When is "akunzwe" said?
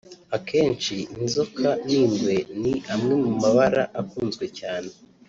4.01-4.45